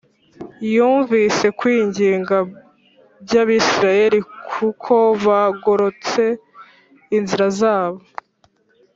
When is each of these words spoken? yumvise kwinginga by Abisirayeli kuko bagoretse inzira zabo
yumvise 0.73 1.45
kwinginga 1.59 2.37
by 3.23 3.33
Abisirayeli 3.41 4.19
kuko 4.51 4.93
bagoretse 5.25 6.23
inzira 7.17 7.47
zabo 7.59 8.01